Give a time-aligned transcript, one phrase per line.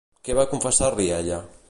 [0.27, 1.43] Què va confessar-li ella?